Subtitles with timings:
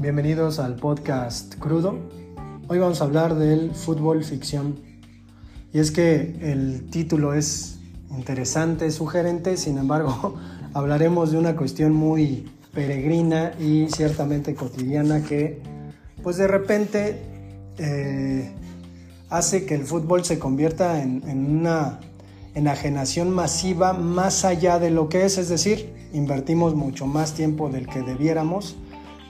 [0.00, 1.98] bienvenidos al podcast Crudo.
[2.68, 4.78] Hoy vamos a hablar del fútbol ficción.
[5.72, 7.80] Y es que el título es
[8.10, 10.36] interesante, sugerente, sin embargo,
[10.72, 15.60] hablaremos de una cuestión muy peregrina y ciertamente cotidiana que,
[16.22, 17.20] pues de repente,
[17.78, 18.52] eh,
[19.30, 21.98] hace que el fútbol se convierta en, en una
[22.54, 27.88] enajenación masiva más allá de lo que es, es decir, invertimos mucho más tiempo del
[27.88, 28.76] que debiéramos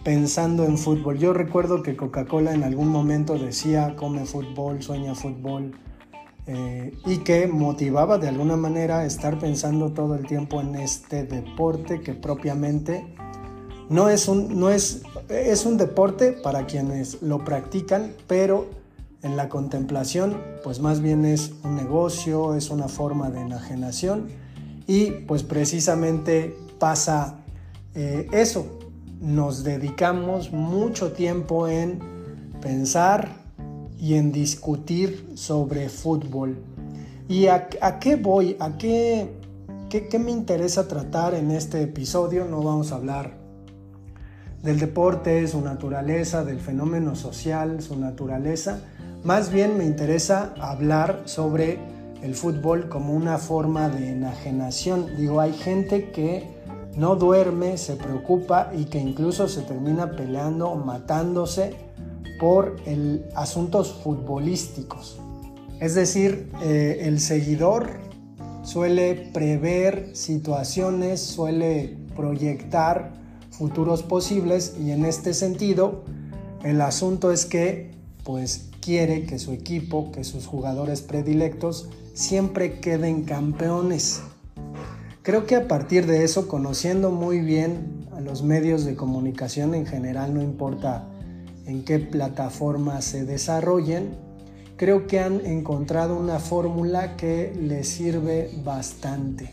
[0.09, 1.19] pensando en fútbol.
[1.19, 5.73] Yo recuerdo que Coca-Cola en algún momento decía, come fútbol, sueña fútbol,
[6.47, 12.01] eh, y que motivaba de alguna manera estar pensando todo el tiempo en este deporte
[12.01, 13.05] que propiamente
[13.91, 18.65] no es un, no es, es un deporte para quienes lo practican, pero
[19.21, 24.29] en la contemplación pues más bien es un negocio, es una forma de enajenación
[24.87, 27.41] y pues precisamente pasa
[27.95, 28.79] eh, eso,
[29.21, 31.99] nos dedicamos mucho tiempo en
[32.61, 33.29] pensar
[33.99, 36.59] y en discutir sobre fútbol.
[37.29, 37.69] ¿Y a,
[38.01, 38.57] qué voy?
[38.61, 39.29] ¿A qué,
[39.91, 42.47] qué, me interesa tratar en este episodio?
[42.47, 43.33] No vamos a hablar
[44.63, 48.81] del deporte, su naturaleza, del fenómeno social, su naturaleza.
[49.25, 51.79] Más bien me interesa hablar sobre
[52.23, 55.17] el fútbol como una forma de enajenación.
[55.17, 56.58] Digo, hay gente que
[56.99, 61.77] no duerme, se preocupa y que incluso se termina peleando o matándose
[62.41, 65.21] por el, asuntos futbolísticos.
[65.81, 67.89] Es decir, eh, el seguidor
[68.65, 73.13] suele prever situaciones, suele proyectar
[73.53, 76.03] futuros posibles y en este sentido
[76.65, 77.93] el asunto es que
[78.25, 84.21] pues quiere que su equipo, que sus jugadores predilectos siempre queden campeones.
[85.29, 89.85] Creo que a partir de eso, conociendo muy bien a los medios de comunicación en
[89.85, 91.05] general, no importa
[91.67, 94.17] en qué plataforma se desarrollen,
[94.79, 99.53] creo que han encontrado una fórmula que les sirve bastante.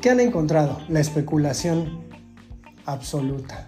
[0.00, 0.78] ¿Qué han encontrado?
[0.88, 2.00] La especulación
[2.86, 3.66] absoluta.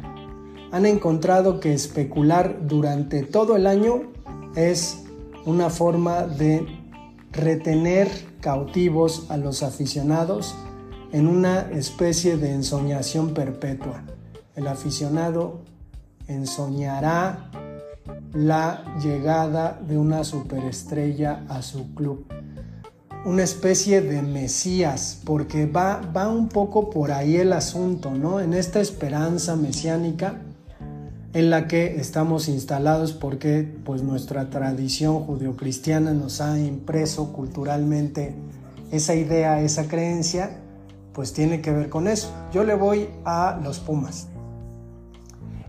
[0.73, 4.11] Han encontrado que especular durante todo el año
[4.57, 5.05] es
[5.45, 6.67] una forma de
[7.37, 8.09] retener
[8.41, 10.55] cautivos a los aficionados
[11.13, 14.03] en una especie de ensoñación perpetua.
[14.55, 15.61] El aficionado
[16.29, 17.51] ensoñará
[18.33, 22.27] la llegada de una superestrella a su club.
[23.25, 28.41] Una especie de mesías, porque va, va un poco por ahí el asunto, ¿no?
[28.41, 30.41] En esta esperanza mesiánica
[31.37, 38.35] en la que estamos instalados porque pues nuestra tradición judeocristiana nos ha impreso culturalmente
[38.91, 40.63] esa idea, esa creencia,
[41.13, 42.33] pues tiene que ver con eso.
[42.55, 44.29] Yo le voy a los Pumas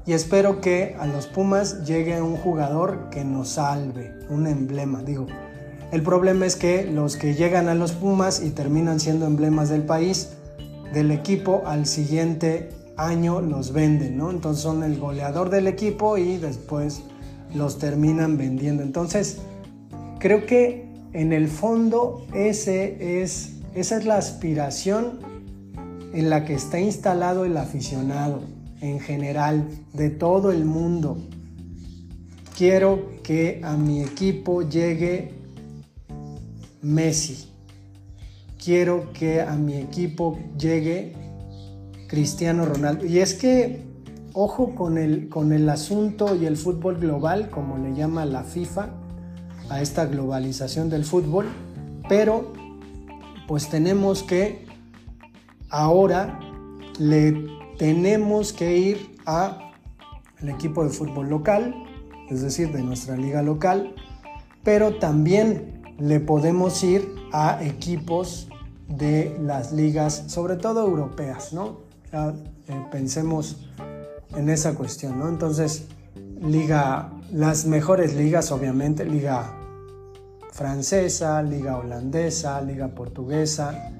[0.05, 5.28] y espero que a los Pumas llegue un jugador que nos salve, un emblema, digo.
[5.91, 9.84] El problema es que los que llegan a los Pumas y terminan siendo emblemas del
[9.84, 10.29] país,
[10.94, 14.31] del equipo al siguiente año los venden, ¿no?
[14.31, 17.03] Entonces son el goleador del equipo y después
[17.53, 18.84] los terminan vendiendo.
[18.84, 19.38] Entonces,
[20.19, 25.19] creo que en el fondo ese es, esa es la aspiración
[26.13, 28.41] en la que está instalado el aficionado
[28.81, 31.18] en general de todo el mundo.
[32.58, 35.31] Quiero que a mi equipo llegue
[36.81, 37.50] Messi.
[38.64, 41.14] Quiero que a mi equipo llegue
[42.07, 43.06] Cristiano Ronaldo.
[43.06, 43.85] Y es que,
[44.34, 48.90] ojo con el, con el asunto y el fútbol global, como le llama la FIFA,
[49.69, 51.47] a esta globalización del fútbol,
[52.07, 52.53] pero
[53.47, 54.66] pues tenemos que
[55.69, 56.40] ahora
[57.00, 57.47] le
[57.78, 59.72] tenemos que ir a
[60.41, 61.75] el equipo de fútbol local,
[62.29, 63.96] es decir, de nuestra liga local,
[64.63, 68.47] pero también le podemos ir a equipos
[68.88, 71.86] de las ligas, sobre todo europeas, ¿no?
[72.11, 73.57] Eh, pensemos
[74.35, 75.27] en esa cuestión, ¿no?
[75.27, 75.85] Entonces,
[76.41, 79.53] liga, las mejores ligas, obviamente, liga
[80.51, 83.91] francesa, liga holandesa, liga portuguesa,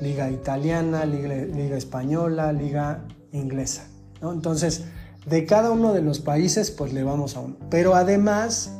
[0.00, 3.86] liga italiana, liga, española, liga inglesa,
[4.22, 4.32] ¿no?
[4.32, 4.84] Entonces,
[5.26, 7.56] de cada uno de los países, pues le vamos a uno.
[7.68, 8.72] Pero además,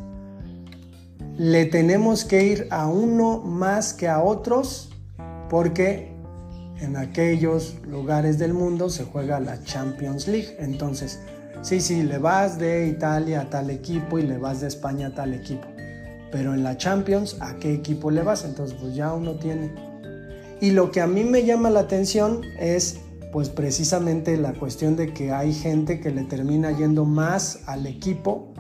[1.36, 4.90] le tenemos que ir a uno más que a otros,
[5.50, 6.18] porque
[6.80, 10.56] en aquellos lugares del mundo se juega la Champions League.
[10.58, 11.20] Entonces,
[11.62, 15.14] sí, sí, le vas de Italia a tal equipo y le vas de España a
[15.14, 15.66] tal equipo.
[16.30, 18.44] Pero en la Champions, ¿a qué equipo le vas?
[18.44, 19.72] Entonces, pues ya uno tiene.
[20.60, 22.98] Y lo que a mí me llama la atención es
[23.32, 28.52] pues precisamente la cuestión de que hay gente que le termina yendo más al equipo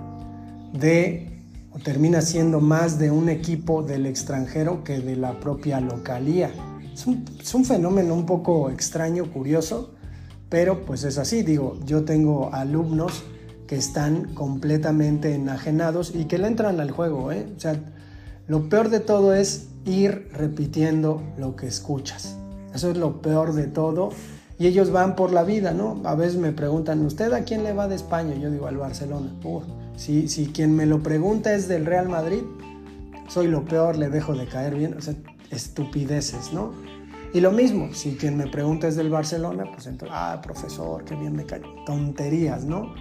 [0.72, 1.40] de,
[1.72, 6.50] o termina siendo más de un equipo del extranjero que de la propia localía.
[6.98, 9.94] Es un, es un fenómeno un poco extraño, curioso,
[10.48, 13.22] pero pues es así, digo, yo tengo alumnos
[13.68, 17.46] que están completamente enajenados y que le entran al juego, ¿eh?
[17.56, 17.78] O sea,
[18.48, 22.36] lo peor de todo es ir repitiendo lo que escuchas.
[22.74, 24.10] Eso es lo peor de todo.
[24.58, 26.02] Y ellos van por la vida, ¿no?
[26.02, 28.34] A veces me preguntan, ¿usted a quién le va de España?
[28.34, 29.30] Yo digo, al Barcelona.
[29.94, 32.42] si, si quien me lo pregunta es del Real Madrid,
[33.28, 34.94] soy lo peor, le dejo de caer bien.
[34.98, 35.14] O sea,
[35.50, 36.72] estupideces, ¿no?
[37.32, 41.14] Y lo mismo, si quien me pregunta es del Barcelona, pues entonces, ah, profesor, qué
[41.14, 41.60] bien me cae.
[41.84, 42.94] Tonterías, ¿no?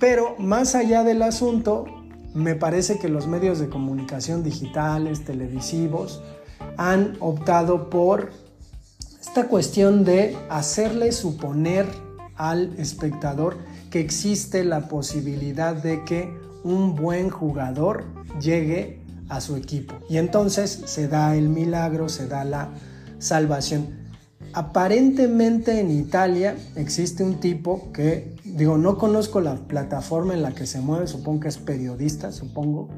[0.00, 1.86] Pero más allá del asunto,
[2.34, 6.22] me parece que los medios de comunicación digitales, televisivos,
[6.76, 8.30] han optado por
[9.20, 11.86] esta cuestión de hacerle suponer
[12.36, 13.58] al espectador
[13.90, 16.32] que existe la posibilidad de que
[16.64, 18.04] un buen jugador
[18.40, 18.97] llegue
[19.28, 19.94] a su equipo.
[20.08, 22.70] Y entonces se da el milagro, se da la
[23.18, 23.98] salvación.
[24.52, 30.66] Aparentemente en Italia existe un tipo que, digo, no conozco la plataforma en la que
[30.66, 32.88] se mueve, supongo que es periodista, supongo.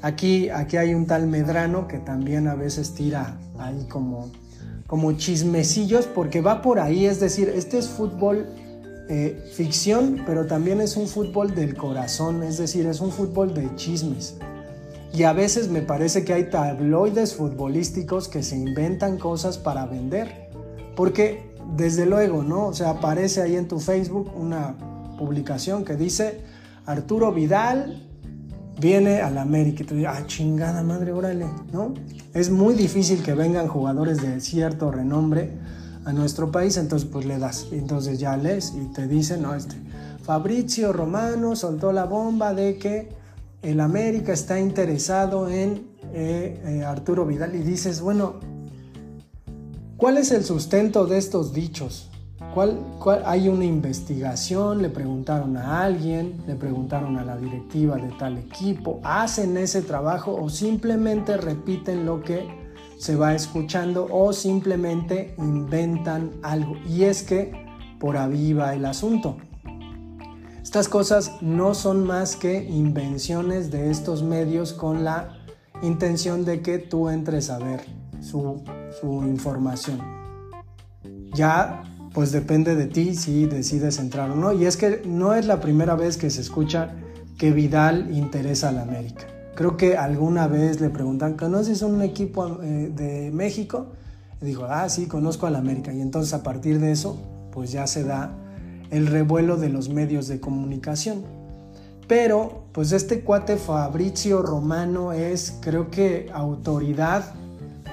[0.00, 4.30] Aquí, aquí hay un tal Medrano que también a veces tira ahí como
[4.88, 8.46] como chismecillos porque va por ahí, es decir, este es fútbol
[9.10, 13.74] eh, ficción, pero también es un fútbol del corazón, es decir, es un fútbol de
[13.76, 14.36] chismes.
[15.12, 20.50] Y a veces me parece que hay tabloides futbolísticos que se inventan cosas para vender.
[20.94, 22.66] Porque desde luego, ¿no?
[22.66, 24.76] O sea, aparece ahí en tu Facebook una
[25.18, 26.40] publicación que dice
[26.86, 28.08] Arturo Vidal
[28.80, 31.94] viene al América y te dice, ah, chingada madre, órale, ¿no?
[32.32, 35.58] Es muy difícil que vengan jugadores de cierto renombre
[36.04, 39.76] a nuestro país, entonces pues le das, entonces ya lees y te dicen, no, este,
[40.22, 43.08] Fabrizio Romano soltó la bomba de que
[43.62, 48.36] el América está interesado en eh, eh, Arturo Vidal y dices, bueno,
[49.96, 52.10] ¿cuál es el sustento de estos dichos?
[52.54, 52.78] ¿Cuál,
[53.24, 59.00] hay una investigación, le preguntaron a alguien, le preguntaron a la directiva de tal equipo,
[59.02, 62.48] hacen ese trabajo o simplemente repiten lo que
[62.98, 66.76] se va escuchando o simplemente inventan algo.
[66.88, 67.66] Y es que
[68.00, 69.36] por ahí va el asunto.
[70.68, 75.38] Estas cosas no son más que invenciones de estos medios con la
[75.80, 77.80] intención de que tú entres a ver
[78.20, 78.62] su,
[79.02, 79.98] información.
[81.32, 84.52] Ya pues depende de ti si decides entrar o no.
[84.52, 86.90] Y es que no es la primera vez que se escucha
[87.38, 89.24] que Vidal interesa al América.
[89.54, 93.86] Creo que alguna vez le preguntan, ¿conoces un equipo eh, de México?
[94.42, 95.94] Y dijo, ah, sí, conozco al América.
[95.94, 97.18] Y entonces a partir de eso,
[97.52, 98.36] pues ya se da
[98.90, 101.24] el revuelo de los medios de comunicación.
[102.06, 107.34] Pero, pues este cuate Fabrizio Romano es, creo que, autoridad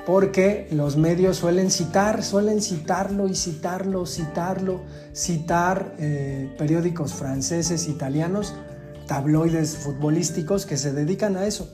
[0.06, 4.82] porque los medios suelen citar, suelen citarlo y citarlo, citarlo,
[5.14, 8.54] citar eh, periódicos franceses, italianos,
[9.08, 11.74] tabloides futbolísticos que se dedican a eso.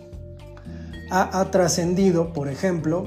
[1.14, 3.04] Ha, trascendido, por ejemplo,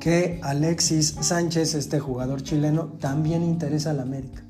[0.00, 4.42] que Alexis Sánchez, este jugador chileno, también interesa al América,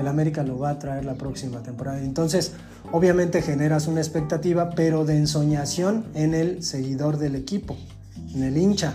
[0.00, 2.00] el América lo va a traer la próxima temporada.
[2.00, 2.52] Entonces,
[2.92, 7.76] obviamente generas una expectativa, pero de ensoñación en el seguidor del equipo
[8.34, 8.94] en el hincha.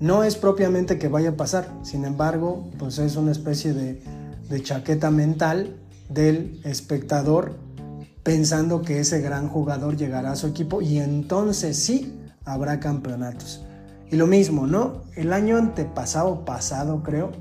[0.00, 4.02] No es propiamente que vaya a pasar, sin embargo, pues es una especie de,
[4.48, 5.76] de chaqueta mental
[6.08, 7.56] del espectador
[8.22, 13.64] pensando que ese gran jugador llegará a su equipo y entonces sí habrá campeonatos.
[14.10, 15.02] Y lo mismo, ¿no?
[15.16, 17.32] El año antepasado, pasado creo,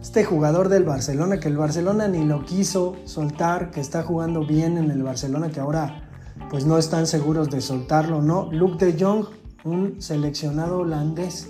[0.00, 4.78] este jugador del Barcelona, que el Barcelona ni lo quiso soltar, que está jugando bien
[4.78, 6.08] en el Barcelona, que ahora
[6.50, 8.50] pues no están seguros de soltarlo, ¿no?
[8.52, 9.26] Luke de Jong
[9.64, 11.48] un seleccionado holandés.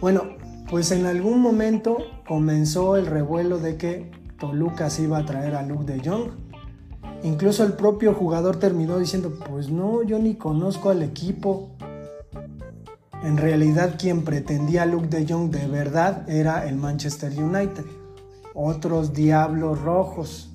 [0.00, 0.22] Bueno,
[0.70, 5.62] pues en algún momento comenzó el revuelo de que Toluca se iba a traer a
[5.62, 6.30] Luke de Jong.
[7.24, 11.70] Incluso el propio jugador terminó diciendo, pues no, yo ni conozco al equipo.
[13.22, 17.84] En realidad quien pretendía a Luke de Jong de verdad era el Manchester United.
[18.54, 20.50] Otros diablos rojos.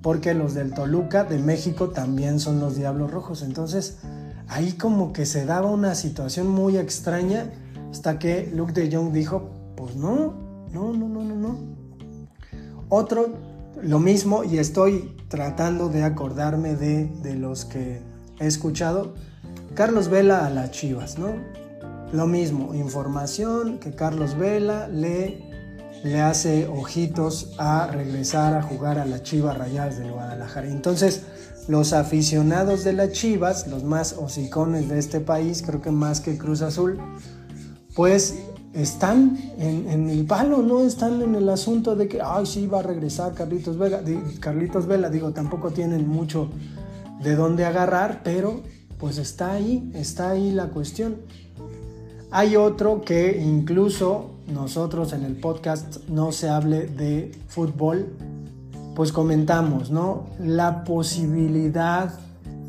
[0.00, 3.42] Porque los del Toluca de México también son los diablos rojos.
[3.42, 3.98] Entonces,
[4.48, 7.50] ahí como que se daba una situación muy extraña
[7.90, 10.34] hasta que Luke de Jong dijo, pues no,
[10.72, 11.58] no, no, no, no, no.
[12.90, 13.34] Otro,
[13.82, 18.02] lo mismo, y estoy tratando de acordarme de, de los que
[18.38, 19.14] he escuchado,
[19.74, 21.63] Carlos Vela a las Chivas, ¿no?
[22.14, 25.54] Lo mismo, información que Carlos Vela le
[26.04, 30.68] le hace ojitos a regresar a jugar a las Chivas Rayadas de Guadalajara.
[30.68, 31.22] Entonces,
[31.66, 36.36] los aficionados de las Chivas, los más hocicones de este país, creo que más que
[36.36, 36.98] Cruz Azul,
[37.94, 38.38] pues
[38.74, 40.82] están en, el palo, ¿no?
[40.82, 44.02] Están en el asunto de que, ay, sí, va a regresar Carlitos Vela.
[44.40, 46.50] Carlitos Vela, digo, tampoco tienen mucho
[47.22, 48.60] de dónde agarrar, pero
[48.98, 51.16] pues está ahí, está ahí la cuestión.
[52.36, 58.12] Hay otro que incluso nosotros en el podcast no se hable de fútbol,
[58.96, 60.26] pues comentamos, ¿no?
[60.40, 62.12] La posibilidad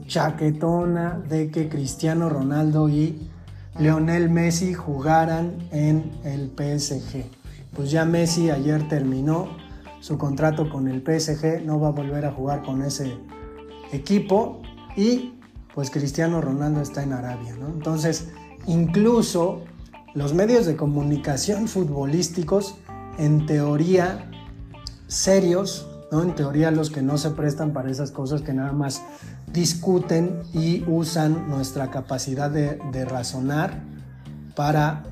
[0.06, 3.28] chaquetona de que Cristiano Ronaldo y
[3.80, 7.26] Leonel Messi jugaran en el PSG.
[7.76, 9.48] Pues ya Messi ayer terminó
[10.00, 13.18] su contrato con el PSG, no va a volver a jugar con ese
[13.92, 14.62] equipo
[14.96, 15.34] y
[15.74, 17.70] pues Cristiano Ronaldo está en Arabia, ¿no?
[17.70, 18.30] Entonces,
[18.68, 19.62] incluso
[20.14, 22.76] los medios de comunicación futbolísticos,
[23.18, 24.30] en teoría
[25.08, 26.24] serios, ¿no?
[26.24, 29.02] En teoría los que no se prestan para esas cosas que nada más
[29.52, 33.84] discuten y usan nuestra capacidad de, razonar
[34.56, 35.04] para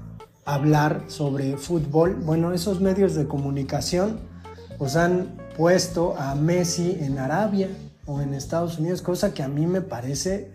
[0.45, 2.15] hablar sobre fútbol.
[2.15, 4.19] Bueno, esos medios de comunicación
[4.77, 7.69] pues han puesto a Messi en Arabia
[8.05, 10.51] o en Estados Unidos, cosa que a mí me parece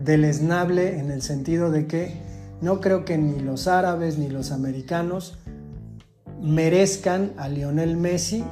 [0.00, 2.14] deleznable en el sentido de que
[2.60, 5.38] no creo que ni los árabes ni los americanos
[6.40, 8.44] merezcan a Lionel Messi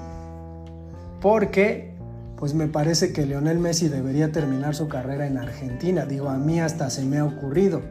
[1.21, 1.93] porque
[2.37, 6.07] pues me parece que Lionel Messi debería terminar su carrera en Argentina.
[6.07, 7.83] Digo, a mí hasta se me ha ocurrido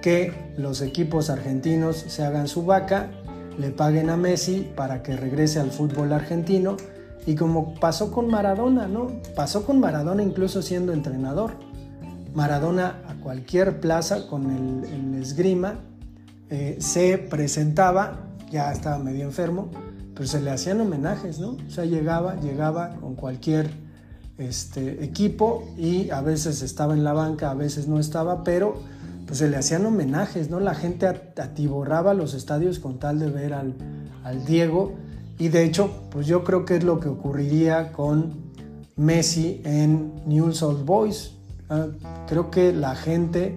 [0.00, 3.10] que los equipos argentinos se hagan su vaca,
[3.58, 6.78] le paguen a Messi para que regrese al fútbol argentino
[7.26, 9.08] y como pasó con Maradona, ¿no?
[9.36, 11.52] Pasó con Maradona incluso siendo entrenador.
[12.34, 15.80] Maradona a cualquier plaza con el, esgrima
[16.48, 19.70] eh, se presentaba, ya estaba medio enfermo,
[20.14, 21.56] pero se le hacían homenajes, ¿no?
[21.66, 23.70] O sea, llegaba, llegaba con cualquier
[24.38, 28.80] este, equipo y a veces estaba en la banca, a veces no estaba, pero
[29.26, 30.58] pues se le hacían homenajes, ¿no?
[30.58, 33.74] La gente atiborraba los estadios con tal de ver al,
[34.24, 34.94] al Diego
[35.40, 38.34] y de hecho, pues yo creo que es lo que ocurriría con
[38.96, 41.32] Messi en Newell's Old Boys.
[41.70, 41.86] Ah,
[42.26, 43.56] creo que la gente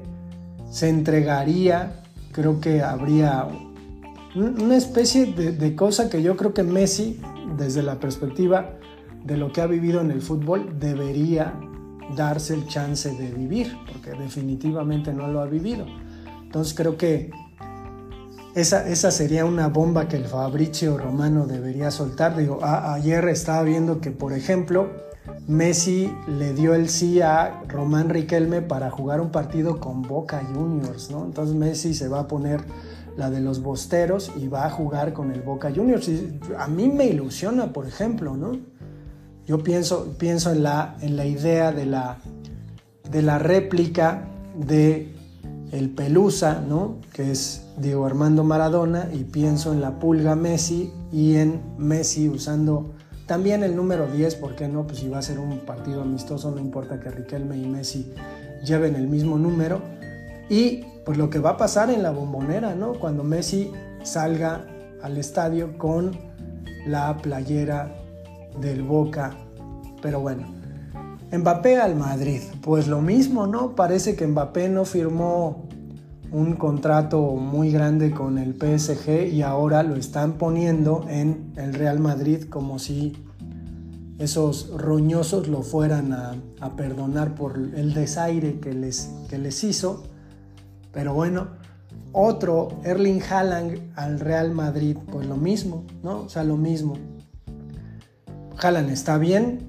[0.70, 3.48] se entregaría, creo que habría
[4.36, 7.20] una especie de, cosa que yo creo que Messi,
[7.58, 8.70] desde la perspectiva
[9.24, 11.60] de lo que ha vivido en el fútbol, debería
[12.15, 15.88] darse el chance de vivir, porque definitivamente no lo ha vivido.
[16.43, 17.32] Entonces creo que
[18.53, 22.38] esa, esa sería una bomba que el Fabricio Romano debería soltar.
[22.38, 24.91] Digo, ayer estaba viendo que, por ejemplo,
[25.47, 31.11] Messi le dio el sí a Román Riquelme para jugar un partido con Boca Juniors,
[31.11, 31.25] ¿no?
[31.25, 32.61] Entonces Messi se va a poner
[33.17, 36.09] la de los bosteros y va a jugar con el Boca Juniors.
[36.57, 38.57] a mí me ilusiona, por ejemplo, ¿no?
[39.45, 42.19] Yo pienso, pienso en, la, en la idea de la,
[43.11, 45.13] de la réplica de
[45.71, 46.97] el Pelusa, ¿no?
[47.13, 52.93] Que es Diego Armando Maradona, y pienso en la Pulga Messi y en Messi usando
[53.27, 54.85] también el número 10, ¿por qué no?
[54.85, 58.13] Pues si va a ser un partido amistoso, no importa que Riquelme y Messi
[58.65, 59.81] lleven el mismo número.
[60.49, 62.93] Y pues lo que va a pasar en la bombonera, ¿no?
[62.93, 63.71] Cuando Messi
[64.03, 64.65] salga
[65.01, 66.17] al estadio con
[66.85, 67.95] la playera
[68.59, 69.35] del Boca.
[70.01, 70.47] Pero bueno,
[71.31, 72.41] Mbappé al Madrid.
[72.61, 73.75] Pues lo mismo, ¿no?
[73.75, 75.67] Parece que Mbappé no firmó
[76.33, 81.99] un contrato muy grande con el PSG y ahora lo están poniendo en el Real
[81.99, 83.13] Madrid como si
[84.17, 86.35] esos roñosos lo fueran a,
[86.75, 90.03] perdonar por el desaire que les, que les hizo.
[90.91, 91.49] Pero bueno,
[92.13, 96.21] otro Erling Haaland al Real Madrid, pues lo mismo, ¿no?
[96.21, 96.95] O sea, lo mismo.
[98.57, 99.59] Haaland está bien,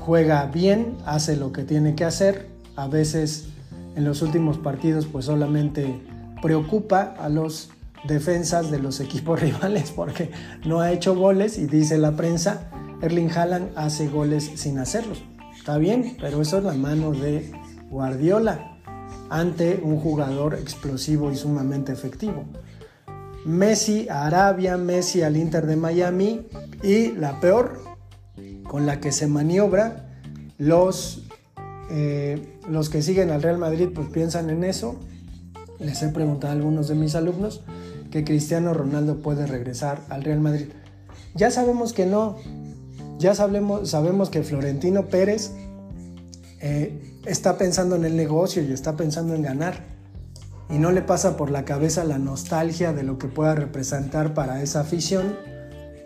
[0.00, 2.46] juega bien, hace lo que tiene que hacer.
[2.76, 3.48] A veces
[3.96, 6.00] en los últimos partidos pues solamente
[6.42, 7.70] preocupa a los
[8.06, 10.30] defensas de los equipos rivales porque
[10.64, 12.70] no ha hecho goles y dice la prensa,
[13.02, 15.22] Erling Haaland hace goles sin hacerlos.
[15.56, 17.50] Está bien, pero eso es la mano de
[17.90, 18.78] Guardiola
[19.30, 22.44] ante un jugador explosivo y sumamente efectivo.
[23.44, 26.46] Messi a Arabia, Messi al Inter de Miami
[26.82, 27.80] y la peor
[28.64, 30.06] con la que se maniobra
[30.58, 31.25] los,
[31.90, 34.96] eh, los que siguen al Real Madrid pues piensan en eso.
[35.78, 37.62] Les he preguntado a algunos de mis alumnos
[38.10, 40.68] que Cristiano Ronaldo puede regresar al Real Madrid.
[41.34, 42.36] Ya sabemos que no,
[43.18, 45.52] ya sabemos, que Florentino Pérez
[46.60, 49.96] eh, está pensando en el negocio y está pensando en ganar.
[50.68, 54.62] y no le pasa por la cabeza la nostalgia de lo que pueda representar para
[54.62, 55.36] esa afición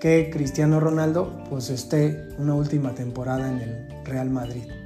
[0.01, 4.80] que Cristiano Ronaldo pues esté una última temporada en el Real Madrid.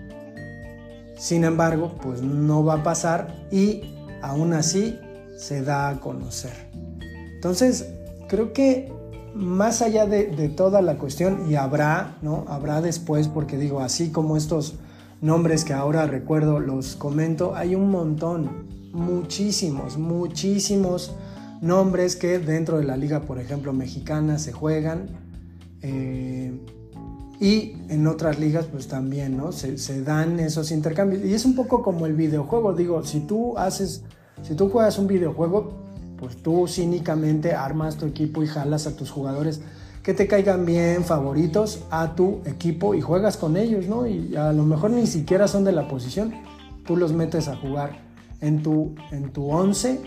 [1.16, 3.82] Sin embargo, pues no va a pasar y
[4.22, 4.98] aún así
[5.36, 6.70] se da a conocer.
[7.34, 7.86] Entonces,
[8.28, 8.92] creo que
[9.34, 12.44] más allá de, toda la cuestión, y habrá, ¿no?
[12.48, 14.74] Habrá después, porque digo, así como estos
[15.20, 21.12] nombres que ahora recuerdo los comento, hay un montón, muchísimos, muchísimos
[21.60, 25.08] nombres que dentro de la liga, por ejemplo, mexicana se juegan.
[25.82, 26.52] Eh,
[27.40, 29.52] y en otras ligas pues también, ¿no?
[29.52, 31.24] Se, se, dan esos intercambios.
[31.24, 32.72] Y es un poco como el videojuego.
[32.72, 34.02] Digo, si tú haces,
[34.42, 35.72] si tú juegas un videojuego,
[36.18, 39.60] pues tú cínicamente armas tu equipo y jalas a tus jugadores
[40.04, 44.06] que te caigan bien, favoritos a tu equipo y juegas con ellos, ¿no?
[44.06, 46.34] Y a lo mejor ni siquiera son de la posición.
[46.86, 48.02] Tú los metes a jugar
[48.42, 50.00] en tu, en tu 11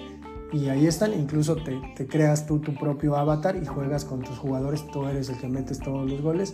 [0.54, 4.38] y ahí están, incluso te, te, creas tú tu propio avatar y juegas con tus
[4.38, 6.54] jugadores, tú eres el que metes todos los goles,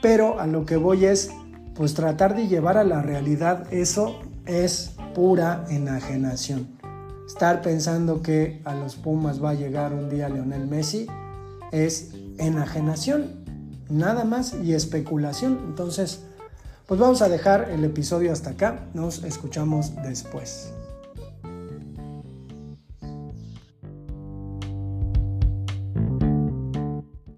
[0.00, 1.30] pero a lo que voy es,
[1.74, 6.68] pues tratar de llevar a la realidad eso es pura enajenación.
[7.26, 11.06] Estar pensando que a los Pumas va a llegar un día Leonel Messi
[11.72, 13.44] es enajenación,
[13.90, 15.58] nada más y especulación.
[15.66, 16.20] Entonces,
[16.86, 20.72] pues vamos a dejar el episodio hasta acá, nos escuchamos después.